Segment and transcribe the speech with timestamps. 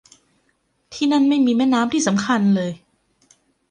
[0.93, 2.71] ที่นั่นไม่มีแม่น้ำที่สำคัญเลย